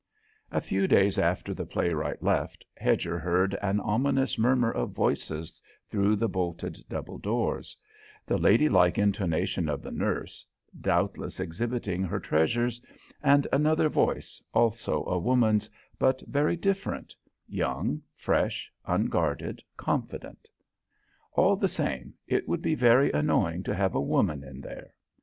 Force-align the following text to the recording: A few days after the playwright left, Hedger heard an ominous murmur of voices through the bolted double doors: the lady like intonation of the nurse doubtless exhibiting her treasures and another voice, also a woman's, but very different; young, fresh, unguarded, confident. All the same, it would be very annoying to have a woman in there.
A 0.51 0.61
few 0.61 0.87
days 0.87 1.19
after 1.19 1.53
the 1.53 1.63
playwright 1.63 2.23
left, 2.23 2.65
Hedger 2.75 3.19
heard 3.19 3.53
an 3.61 3.79
ominous 3.79 4.35
murmur 4.35 4.71
of 4.71 4.93
voices 4.93 5.61
through 5.87 6.15
the 6.15 6.27
bolted 6.27 6.79
double 6.89 7.19
doors: 7.19 7.77
the 8.25 8.39
lady 8.39 8.67
like 8.67 8.97
intonation 8.97 9.69
of 9.69 9.83
the 9.83 9.91
nurse 9.91 10.43
doubtless 10.81 11.39
exhibiting 11.39 12.01
her 12.01 12.19
treasures 12.19 12.81
and 13.21 13.45
another 13.53 13.89
voice, 13.89 14.41
also 14.55 15.05
a 15.05 15.19
woman's, 15.19 15.69
but 15.99 16.21
very 16.21 16.55
different; 16.55 17.15
young, 17.47 18.01
fresh, 18.15 18.71
unguarded, 18.87 19.61
confident. 19.77 20.49
All 21.33 21.55
the 21.55 21.69
same, 21.69 22.15
it 22.25 22.47
would 22.49 22.63
be 22.63 22.73
very 22.73 23.11
annoying 23.11 23.61
to 23.65 23.75
have 23.75 23.93
a 23.93 24.01
woman 24.01 24.43
in 24.43 24.61
there. 24.61 24.95